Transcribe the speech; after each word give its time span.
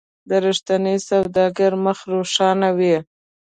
د 0.29 0.31
رښتیني 0.45 0.95
سوداګر 1.09 1.71
مخ 1.85 1.99
روښانه 2.13 2.69
وي. 2.77 2.95